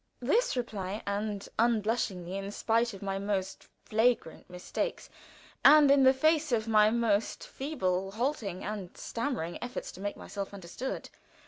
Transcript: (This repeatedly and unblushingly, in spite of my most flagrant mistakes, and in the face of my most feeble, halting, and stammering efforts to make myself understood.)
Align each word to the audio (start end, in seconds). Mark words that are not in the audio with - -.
(This 0.19 0.57
repeatedly 0.57 1.03
and 1.05 1.47
unblushingly, 1.59 2.35
in 2.35 2.49
spite 2.49 2.95
of 2.95 3.03
my 3.03 3.19
most 3.19 3.67
flagrant 3.85 4.49
mistakes, 4.49 5.11
and 5.63 5.91
in 5.91 6.01
the 6.01 6.11
face 6.11 6.51
of 6.51 6.67
my 6.67 6.89
most 6.89 7.45
feeble, 7.45 8.09
halting, 8.13 8.63
and 8.63 8.97
stammering 8.97 9.59
efforts 9.61 9.91
to 9.91 10.01
make 10.01 10.17
myself 10.17 10.55
understood.) 10.55 11.11